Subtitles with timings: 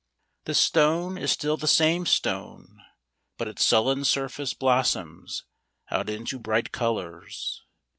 [0.45, 2.79] The stone is still the same stone;
[3.37, 5.43] but its sullen surface blossoms
[5.91, 7.61] out into bright colours.